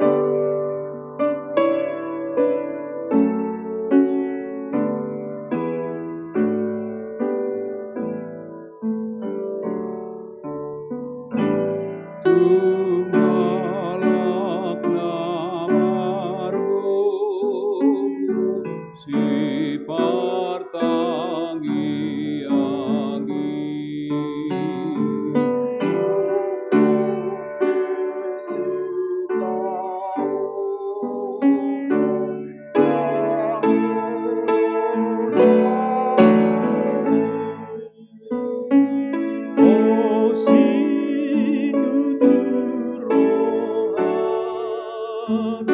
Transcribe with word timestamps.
you 0.00 0.33
Lord. 45.28 45.73